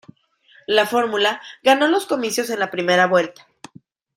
La 0.65 0.87
fórmula 0.87 1.39
ganó 1.61 1.87
los 1.87 2.07
comicios 2.07 2.49
en 2.49 2.57
la 2.57 2.71
primera 2.71 3.05
vuelta. 3.05 3.45